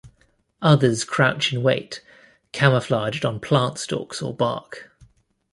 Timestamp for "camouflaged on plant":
2.51-3.77